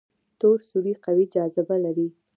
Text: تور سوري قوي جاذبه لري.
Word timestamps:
تور 0.39 0.57
سوري 0.69 0.93
قوي 1.05 1.25
جاذبه 1.33 1.75
لري. 1.85 2.07